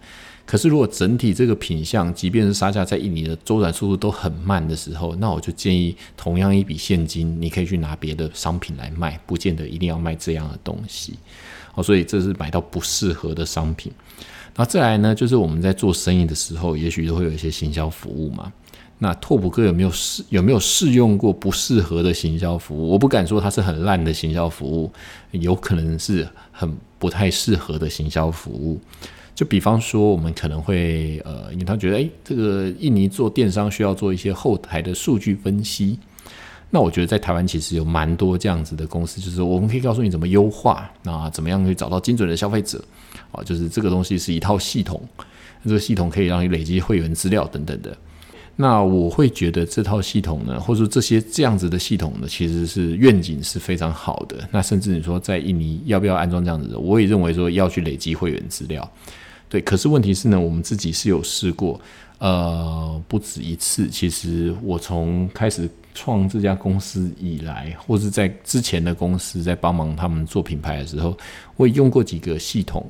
[0.50, 11.14] 可是，如果整体这个品相，即便是杀价在印尼的周转速度都很慢的时候，那我就建议，同样一笔现金，你可以去拿别的商品来卖，不见得一定要卖这样的东西。
[11.76, 13.92] 哦，所以这是买到不适合的商品。
[14.56, 18.52] 那再来呢，就是我们在做生意的时候，也许都会有一些行销服务嘛。
[18.98, 22.90] 那拓普哥有没有试有没有试用过不适合的行销服务？
[22.90, 24.92] 我不敢说它是很烂的行销服务，
[25.30, 28.80] 有可能是很不太适合的行销服务。
[29.40, 35.98] 就比方说，我们可能会呃，因为他觉得，诶，这个印尼做电商需要做一些后台的数据分析。
[36.68, 42.84] 那我觉得在台湾其实有蛮多这样子的公司，就是我们可以告诉你怎么优化，那怎么样去找到精准的消费者
[43.32, 43.42] 啊？
[43.42, 45.00] 就是这个东西是一套系统，
[45.64, 47.96] 这个系统可以让你累积会员资料等等的。
[48.56, 54.46] 那我会觉得这套系统呢，或者说这些这样子的系统呢，其实是愿景是非常好的。
[54.52, 58.86] 那甚至你说在印尼要不要安装这样子的，我也认为说要去累积会员资料。
[59.50, 61.78] 对，可是问题是呢，我们自己是有试过，
[62.18, 63.88] 呃，不止一次。
[63.88, 71.18] 其实我从开始创这家公司以来，或是在之前的公司在帮忙他们做品牌的时候，
[71.56, 72.88] 我也用过几个系统。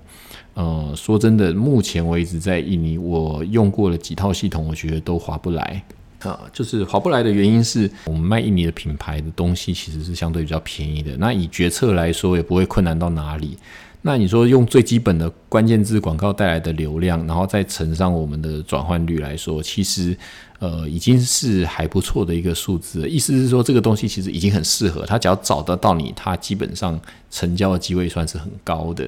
[0.52, 5.82] 呃，说真的，目前为止在印尼，我用过了几套系统，我觉得都划不来
[6.18, 6.40] 啊。
[6.52, 11.16] 就是划不来的原因是我们卖印尼的品牌的东西其实是相对比较便宜的。
[11.16, 13.56] 那以决策来说，也不会困难到哪里。
[14.02, 20.16] 那你说用最基本的关键字广告带来的流量，然后再乘上我们的转换率来说，其实
[20.58, 23.06] 呃已经是还不错的一个数字。
[23.06, 26.98] 意思是说，这个东西其实已经很适合他，只要找得到你，他基本上
[27.30, 29.06] 成交的机会算是很高的。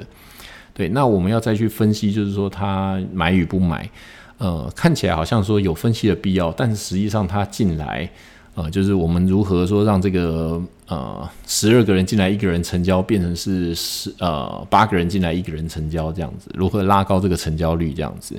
[0.75, 3.89] 对，那我们要再去分析，就是说他买与不买，
[4.37, 8.11] 呃，看起来好像说有分析的必要，但是实际上他进来。
[8.55, 18.39] 呃，就是我们如何说让这个呃十二个人进来一个人成交，变成是十呃八个人进来一个人成交这样子，如何拉高这个成交率这样子？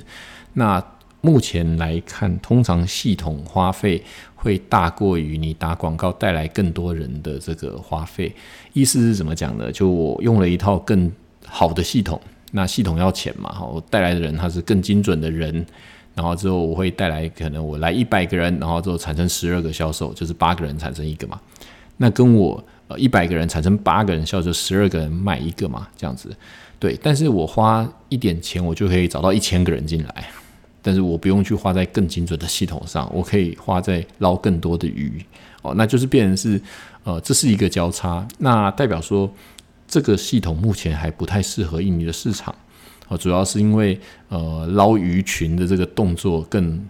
[0.52, 0.80] 那
[1.20, 4.00] 目前来看，通常系统花费
[4.36, 8.32] 会大过于你打广告带来更多人的这个花费。
[8.72, 9.72] 意思是怎么讲呢？
[9.72, 11.10] 就我用了一套更
[11.44, 12.20] 好的系统，
[12.52, 15.66] 那系统要钱嘛，哈，我带来的人他是更精准的人。
[16.14, 21.40] 然后之后我会带来可能我来一百个人，然后之后产生十二个销售，就是八个人产生一个嘛。
[21.96, 26.34] 那跟我呃一百个人产生八个人销售，十二个人卖一个嘛，这样子。
[26.78, 30.28] 对，但是我花一点钱，我就可以找到一千个人进来，
[30.82, 35.24] 但是我不用去花在更精准的系统上，我可以花在捞更多的鱼
[35.62, 36.60] 哦，那就是变成是
[37.04, 39.32] 呃这是一个交叉，那代表说
[39.88, 42.54] 这个系统目前还不太适合印尼的市场。
[43.08, 46.82] 哦，主要是因为呃捞鱼群的这个动作更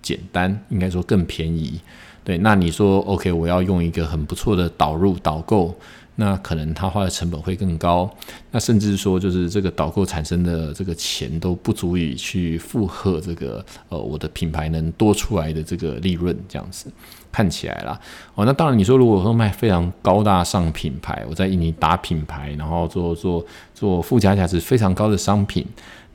[0.00, 1.80] 简单，应该说更便宜。
[2.24, 5.74] 对，那你说 OK，我要用一个很不错的导入导购。
[6.18, 8.10] 那可能他花的成本会更高，
[8.50, 16.90] 那甚至说就是这个导购产生的这个钱都不足以去负荷这个呃我的品牌能多出来的这个利润，这样子
[17.36, 18.00] 看起来啦。
[18.34, 23.44] 哦，那当然你说如果说卖非常高大上品牌，我在印尼打品牌，然后做做
[23.74, 25.66] 做附加价值非常高的商品，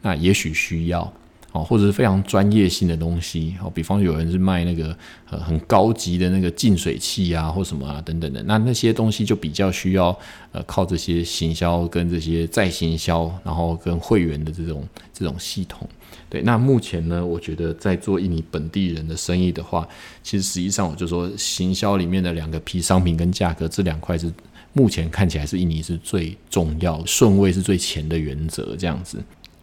[0.01, 1.13] 那也许需要。
[1.51, 4.95] 哦，或者是非常专业性的东西，哦，比方有人是卖那个
[5.29, 10.17] 呃很高级的那个净水器啊，或什么啊等等的，那那些东西就比较需要
[10.53, 15.87] 呃靠这些行销跟这些再行销，然后跟会员的这种这种系统。
[16.29, 19.85] 对，那目前呢，我觉得在做印尼本地人的生意的话，
[20.23, 24.31] 其实实际上我就说行销里面的两个批商品跟价格这两块是
[24.71, 29.21] 目前看起来是印尼是最重要顺位是最前的原则这样子。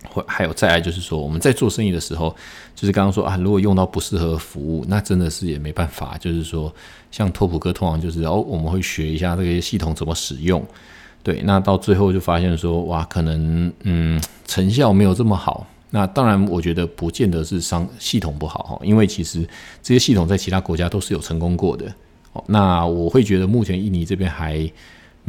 [0.08, 2.34] 或还有再来就是说，我们在做生意的时候，
[2.74, 6.16] 就是刚刚说啊，如果用到不适合服务，那真的是也没办法。
[6.18, 6.72] 就是说，
[7.10, 10.64] 像拓普哥通常就是哦，我们会学一下这个系统怎么使用，
[11.22, 15.66] 对，那到最后就发现说，哇，可能嗯成效没有这么好。
[15.90, 19.46] 那当然，我觉得不见得是商系统不好哈，因为其实
[19.82, 21.92] 这些系统在其他国家都是有成功过的。
[22.46, 24.70] 那我会觉得目前印尼这边还。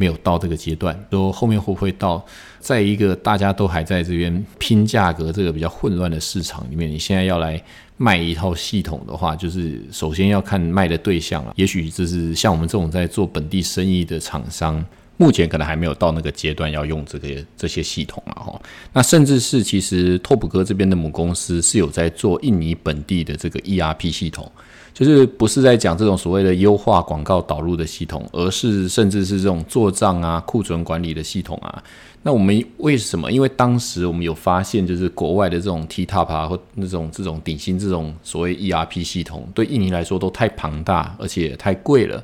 [0.00, 2.24] 没有到这个阶段，说后面会不会到，
[2.58, 7.62] 在一个大家都还在这边拼价格这个比较混乱的市场里面，你现在要来
[7.98, 11.52] 卖一套系统的话，就是首先要看卖的对象了。
[11.54, 14.82] 也许就是像我们这种在做本地生意的厂商，
[15.20, 18.58] 目前可能还没有到那个阶段要用这个这些系统了哈。
[18.94, 24.50] 那甚至是其实拓普哥这边的母公司是有在做印尼本地的这个 ERP 系统。
[24.92, 31.82] 就是不是在讲这种所谓的优化广告导入的系统，而是甚至是这种做账啊、库存管理的系统啊。
[32.22, 33.30] 那我们为什么？
[33.30, 42.22] 因为当时我们有发现，就是国外的这种 TTOP 啊，或那种这种顶薪这种所谓 ERP 系统，对印尼来说都太庞大，而且太贵了。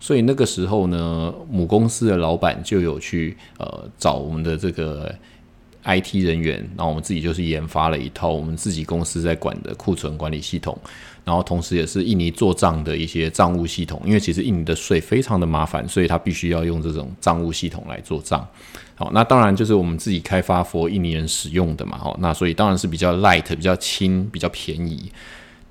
[0.00, 5.14] 所以那个时候呢，母公司的老板就有去呃找我们的这个
[5.84, 10.78] IT 人员，然后我们自己就是研发了一套我们自己公司在管的库存管理系统。
[11.24, 18.48] 然后同时也是印尼做账的一些账务系统，因为其实印尼的税非常的麻烦，所以他必须要用这种账务系统来做账。
[18.94, 25.12] 好，那当然就是我们自己开发 for 印尼人使用的嘛，哈，那所以当然是比较 light、比较轻、比较便宜。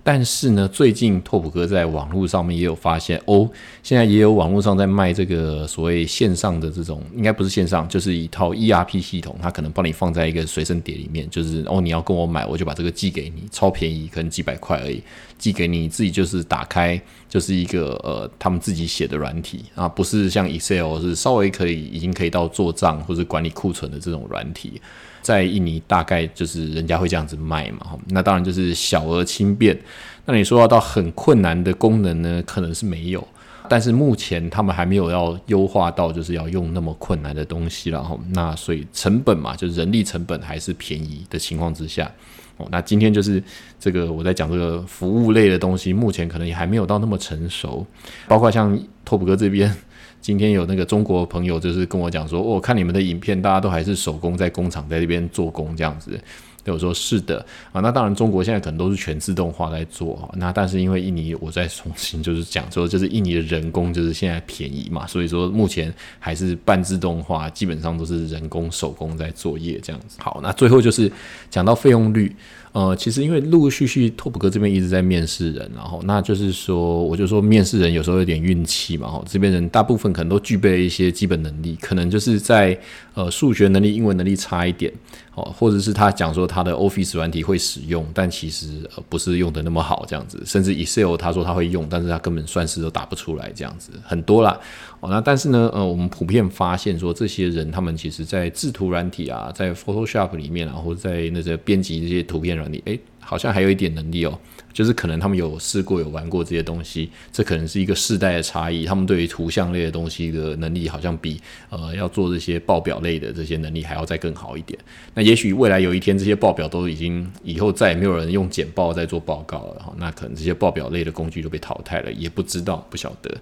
[0.10, 3.46] 但是呢，最近拓普哥在网络上面也有发现哦，
[3.84, 15.04] 现在也有网络上在卖这个所谓线上的这种，应该不是线上，就是一套 ERP 系统，它可能帮你放在一个随身碟里面，就是哦，你要跟我买，我就把这个寄给你，超便宜，可能几百块而已，
[15.38, 24.82] 寄给你自己就是打开，就是一个呃他们自己写的软体啊，不是像 Excel 是稍微可以已经可以到做账或者管理库存的这种软体。
[25.22, 29.78] 在印尼大概就是人家会这样子卖嘛，那当然就是小而轻便。
[30.26, 33.28] 那你说要到很困难的功能呢，可能是没有。
[33.70, 38.18] 但是目前他们还没有要优化到就是要用那么困难的东西了哈。
[38.30, 42.10] 那所以成本嘛，就是人力成本还是便宜的情况之下，
[42.58, 43.42] 哦，那今天就是
[43.80, 47.86] 这个我在讲这个服务类的东西，目前可能也还没有到那么成熟，
[48.28, 49.74] 包括像拓普哥这边。
[50.20, 56.20] 今天有那个中国朋友就是跟我讲说，我看你们的影片，大家都还是手工在工厂在这边做工这样子。
[56.68, 57.40] 对我说是的
[57.72, 70.18] 啊，那当然中国现在可能都是全自动化在做，那但是因为印尼我再重新 就是讲说，就是印尼的人工就是现在便宜嘛，所以说目前还是半自动化，基本上都是人工手工在作业这样子。
[70.20, 71.10] 好，那最后就是
[71.50, 72.36] 讲到费用率。
[72.74, 82.78] 呃，其实因为陆陆续续拓普哥这边一直在面试人，然后那就是说，我就说面试人有时候有点运气嘛，哈，这边人大部分可能都具备一些基本能力，可能就是在
[83.16, 84.94] 呃数学能力、英文能力差一点，
[85.38, 94.60] 哦，或者是他讲说他的 Office 软体会使用，但其实呃不是用的那么好这样子，甚至 Excel 他说他会用，但是他根本算式都打不出来这样子，很多啦。
[95.00, 104.40] 哦，那但是呢，呃，我们普遍发现说，这些人他们其实在制图软体啊，在 Photoshop 里面啊，或者在那些编辑这些图片软体，诶，好像还有一点能力哦。
[104.74, 108.86] 就是可能他们有试过、有玩过这些东西，这可能是一个世代的差异。
[108.86, 114.78] 他们对于图像类的东西的能力，好像比呃要做这些报表类的这些能力还要再更好一点。
[115.16, 123.36] 那也许未来有一天，这些报表都已经以后再也没有人用简报在做报告了，那可能这些报表类的工具就被淘汰了，也不知道，不晓得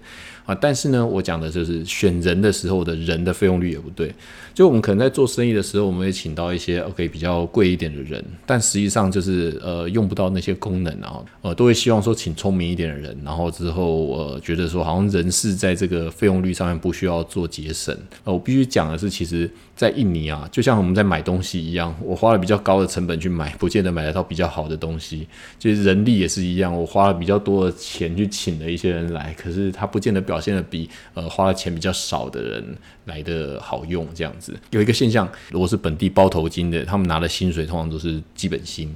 [0.46, 0.54] 啊。
[0.54, 4.10] 但是呢，我讲的就是选人的时候的人的费用率也不对。
[4.54, 17.96] 就我们可能在做生意的时候，我们会请到一些 OK 比较贵一点的人，但实际上就是呃呃用不到那些功能啊，呃都会希望说请聪明一点的人，然后之后呃觉得说好像人事在这个费用率上面不需要做节省。
[18.24, 25.26] 呃，我必须讲的是，其实，在印尼啊，就像我们在买东西一样，我花了比较高的成本去买，不见得买得到比较好的东西。
[25.58, 34.06] 就是人力也是一样，我花了比较多的钱去请了一些人来，可是他不见得表现的比呃花了钱比较少的人来的好用。
[34.14, 38.94] 这样子有一个现象，如果是本地包头巾的，他们拿的薪水通常都是基本薪。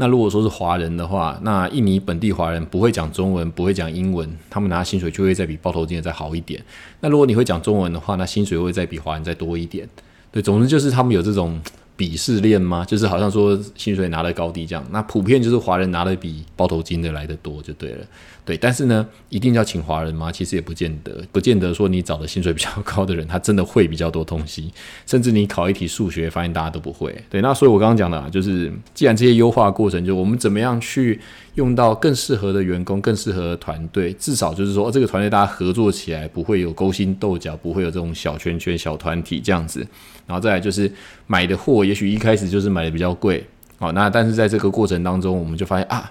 [0.00, 6.64] 那如果说是华人的话，那印尼本地华人不会讲中文，不会讲英文，他们拿薪水就会再比包头巾的再好一点。
[7.00, 9.88] 那如果你会讲中文的话，那薪水会再比华人再多一点。
[10.32, 11.60] 对，总之就是他们有这种。
[11.98, 12.84] 鄙视链吗？
[12.84, 18.06] 就是好像说薪水拿的高低这样，那普遍就是华人拿的比包头巾的来的多就对了。
[18.44, 20.32] 对，但是呢，一定要请华人吗？
[20.32, 24.72] 其实也不见得，不见得说你找的薪水比较高的人，他真的会比较多东西。
[25.06, 27.14] 甚至你考一题数学，发现大家都不会。
[27.28, 31.20] 对，那所以我刚刚讲的，啊，就是既然这些优化过程，就我们怎么样去
[31.58, 39.80] 用到更适合的员工、更适合的团队，至少就是说这个团队大家合作起来不会有勾心斗角，不会有这种小圈圈、小团体这样子。
[40.24, 40.90] 然后再来就是
[41.26, 43.44] 买的货，也许一开始就是买的比较贵，
[43.78, 46.10] 哦，那但是在这个过程当中，我们就发现啊。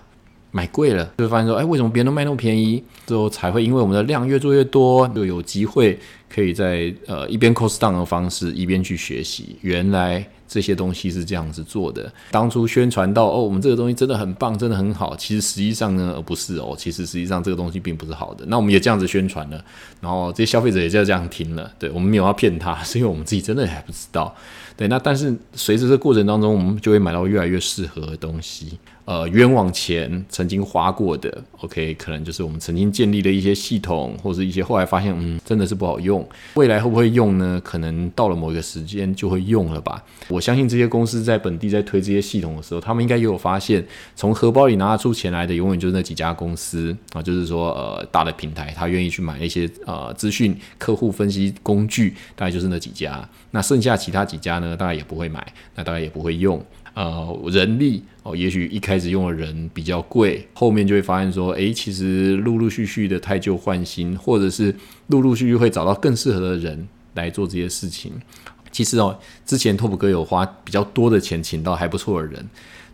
[0.49, 2.81] 买贵了，就会发现说，哎，为什么别人都卖那么便宜？
[3.05, 5.99] 之后才会因为我们的量越做越多，就有机会
[6.33, 9.57] 可以在呃一边 cost down 的方式，一边去学习。
[9.61, 12.11] 原来这些东西是这样子做的。
[12.31, 15.15] 当初宣传到哦，我们这个东西真的很棒，真的很好。
[15.15, 16.75] 其实实际上呢，而不是哦。
[16.77, 18.45] 其实实际上这个东西并不是好的。
[18.47, 19.63] 那我们也这样子宣传了，
[19.99, 21.71] 然后这些消费者也就这样听了。
[21.77, 24.33] 对我们没有要骗他，是因为我们自己真的还不知道。
[24.75, 28.77] 对，那但是随着这过程当中，我们就会买到越来越适合的东西。
[29.07, 36.27] 呃，冤枉钱曾经花过的，OK，可能就是我们曾经建立的一些系统，或者一些后来发现，嗯，真的是不好用。
[36.55, 37.61] 未来会不会用呢？
[37.63, 40.03] 可能到了某一个时间就会用了吧。
[40.27, 43.81] 我相信这些公司在本地在推这些系统的时候，他们应该也有发现，
[44.13, 53.25] 从荷包里拿出钱来的，永远就是那几家公司啊，就是说，呃，大的平台，他愿意去买一些呃资讯客户分析工具，大概就是那几家。
[53.51, 56.61] 那剩下其他几家呢，大概也不会买，那大概也不会用。
[56.97, 64.73] 呃，人力哦，也许一开始用的人比较贵，后面就会发现说，诶，其实陆陆续续的太旧换新，或者是
[65.05, 68.11] 陆陆续续会找到更适合的人来做这些事情。
[68.71, 72.43] 其实哦，之前拓普哥有花比较多的钱请到还不错的人，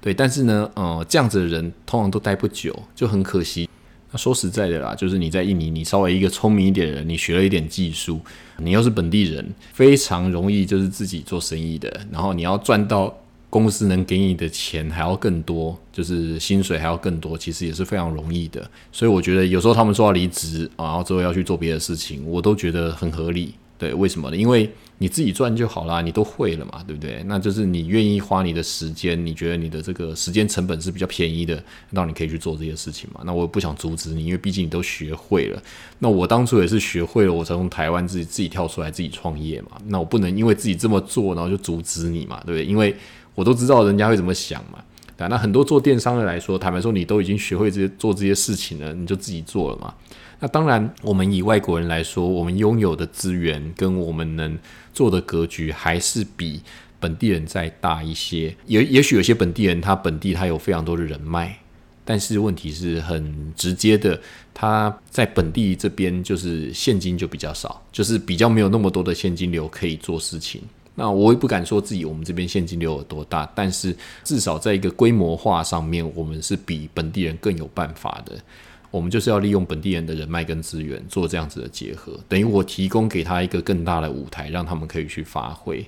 [0.01, 3.69] 对，但是呢，呃，这样子的人通常都待不久，就很可惜。
[4.11, 8.19] 那说实在的啦，就是你在印尼，你稍微一个聪明一点的人，你学了一点技术，
[8.57, 13.17] 你又是本地人，非常容易就是自己做生意的，然后你要赚到。
[13.53, 18.67] 公司能给你的钱还要更多，就是薪水还要更多，其实也是非常容易的。
[18.91, 23.53] 所以我觉得有时候他们说要离职啊，然后之后要去做别的事情，我都觉得很合理。
[23.77, 24.35] 对，为什么呢？
[24.35, 27.21] 因为你自己赚就好啦，你都会了嘛，对不对？
[27.27, 33.21] 那就是你愿意花你的时间，你觉得你的这个时间成本是比较便宜的，那你可以去做这些事情嘛。
[33.23, 35.61] 那我不想阻止你，因为毕竟你都学会了。
[35.99, 39.71] 那我当初也是学会了，我才从台湾自己自己跳出来自己创业嘛。
[39.85, 42.65] 那我不能因为自己这么做，然后就阻止你嘛，对不对？
[42.65, 42.95] 因为
[43.35, 44.83] 我都知道人家会怎么想嘛，
[45.17, 49.93] 对那很多做电商的来说，坦白说，你都已经学会这些做这些事情了，你就自己做了嘛。
[50.39, 54.57] 那当然，我们以外国人来说，我们拥有的资源跟我们能
[54.93, 56.61] 做的格局，还是比
[56.99, 58.53] 本地人再大一些。
[58.65, 61.57] 也也许有些本地人，他本地他有非常多的人脉，
[62.03, 64.19] 但是问题是很直接的，
[64.53, 70.61] 他在本地这边就是现金就比较少，就是比较没有那么多的现金流可以做事情。
[70.95, 78.37] 那我也不敢说自己我们这边现金流有多大，但是至少在一个规模化上面，我们是比本地人更有办法的。
[78.91, 85.83] 我们就是要利用本地人的人脉跟资源做这样子的结合，等于我提供给他一个更大的舞台，让他们可以去发挥。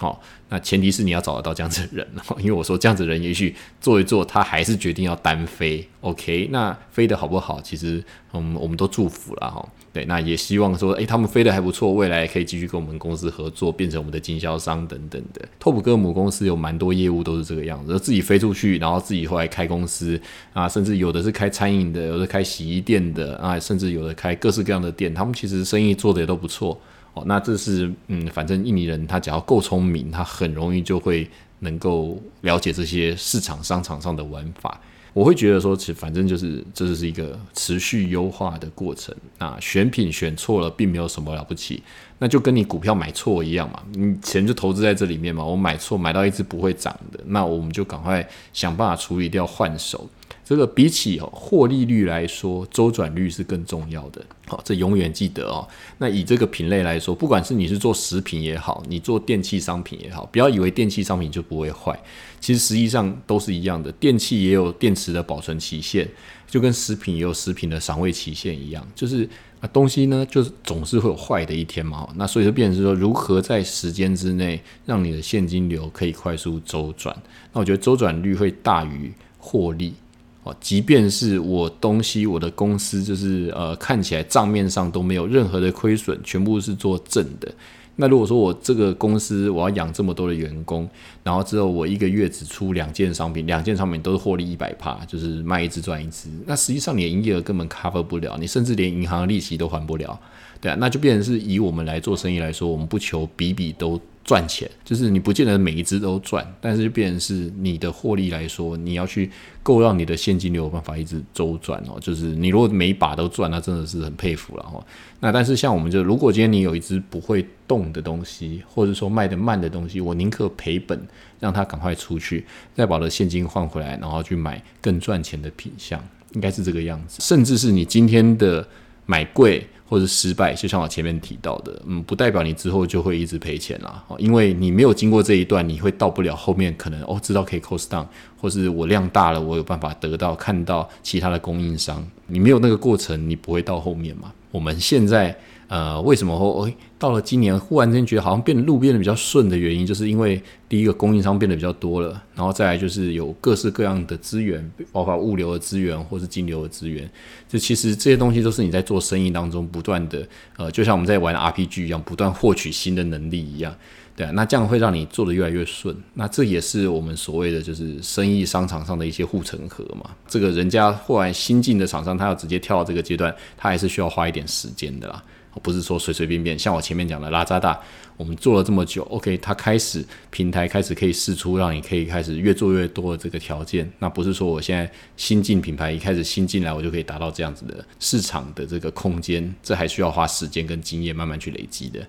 [0.00, 5.86] 好，那前提是你要找得到这样子的人，因为我说这样子的人，也许做一做，他还是决定要单飞。
[6.00, 7.60] OK，那飞的好不好？
[7.60, 9.68] 其实，嗯，我们都祝福了哈。
[9.92, 15.46] 对，那也希望说，诶，他们飞的还不错，未来可以继续跟我们公司合作，变成我们的经销商等等的。
[15.58, 20.18] 拓普哥母公司有蛮多业务都是这个样子，自己飞出去，然后自己后来开公司
[20.54, 26.80] 啊，甚至有的是开餐饮的，有的开洗衣店的啊，甚至有的开各式各样的店，他们其实生意做的也都不错。
[27.26, 31.28] 那这是嗯，反正印尼人他只要够聪明，他很容易就会
[31.60, 34.80] 能够了解这些市场商场上的玩法。
[35.12, 39.12] 我会觉得说，其实反正就是这就是一个持续优化的过程。
[39.38, 41.82] 那选品选错了，并没有什么了不起，
[42.18, 45.44] 那就跟你股票买错一样嘛，你钱就投资在这里面嘛。
[45.44, 50.08] 我买错，买到一只不会涨的，那我们就赶快想办法处理掉，换手。
[50.50, 54.20] 这个比起哦获利率来说，周转率是更重要的。
[54.48, 55.64] 好，这永远记得哦。
[55.98, 61.96] 那以这个品类来说，不管是你是做食品也好，你做电器商品也好，不要以为电器商品就不会坏，
[62.40, 63.92] 其实实际上都是一样的。
[63.92, 66.08] 电器也有电池的保存期限，
[66.48, 69.22] 就跟食品也有食品的赏味期限一样，就是
[69.60, 72.08] 啊东西呢，就是总是会有坏的一天嘛。
[72.16, 77.16] 那所以就变成是说，如何在时间之内让你的现金流可以快速周转？
[77.52, 79.94] 那我觉得周转率会大于获利。
[80.42, 87.52] 哦，即便是我东西，我的公司就是呃，看起来账面上都没有任何的亏损，全部是做正的。
[87.96, 90.88] 那如果说我这个公司我要养这么多的员工，
[91.22, 100.18] 然后之后我一个月只出两件商品，两件商品都是获利一百趴，就是卖一只赚一只，那实际上你的营业额根本 cover 不了，你甚至连银行的利息都还不了，
[100.58, 104.00] 对啊，那就变成是以我们来做生意来说，我们不求比比都。
[104.22, 109.28] 赚钱就是你不见得每一只都赚，但是就变成是你的获利来说，你要去
[109.62, 111.98] 够让你的现金流有办法一直周转哦。
[112.00, 114.84] 就是你如果每一把都赚，那真的是很佩服了哈。
[115.18, 121.00] 那但是像我们就如果今天你有一只不会动的东西，或者说卖的慢的东西，我宁可赔本
[121.40, 126.00] 让它赶快出去，再把我的现金换回来，然后去买更赚钱的品相，
[126.34, 127.20] 应该是这个样子。
[127.20, 128.68] 甚至是你今天的
[129.06, 129.66] 买贵。
[129.90, 134.02] 或者失败，就像我前面提到的，嗯，不代表你之后就会一直赔钱啦。
[134.18, 136.72] 因为你没有经过这一段，你会到不了后面。
[136.78, 138.06] 可能哦，知道可以 cost down，
[138.40, 142.06] 或是我量大了，我有办法得到看到其他的供应商。
[142.28, 144.32] 你没有那个过程，你不会到后面嘛。
[144.52, 145.36] 我们现在。
[145.70, 157.08] 呃，为什么会到了今年忽然间觉得好像变得路变得比较顺的原因，就是因为第一个供应商变得比较多了，然后再来就是有各式各样的资源，包括物流的资源或是金流的资源。
[157.48, 163.72] 这其实这些东西都是你在做生意当中不断的，呃，就像我们在玩 RPG 一样，不断获取新的能力一样，
[164.16, 165.96] 对啊，那这样会让你做的越来越顺。
[166.14, 170.10] 那这也是我们所谓的就是生意商场上的一些护城河嘛。
[170.26, 175.22] 这个人家忽然新进的厂商，他要直接跳到这个阶段，他还是需要花一点时间的啦。
[175.58, 177.78] 不是说随随便便，像我前面讲的拉扎大，
[178.16, 183.90] 我们做了这么久，OK，它开始平台开始可以试出，让你可以开始越做越多的这个条件。
[183.98, 192.00] 那不是说我现在新进品牌一开始新进来，我就可以达到这样子的市场的这个空间，这还需要花时间跟经验慢慢去累积的。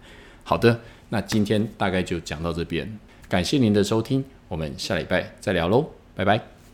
[0.44, 0.80] 好的，
[1.10, 6.61] 那今天大概就讲到这边，感谢您的收听，我们下礼拜再聊喽，拜拜。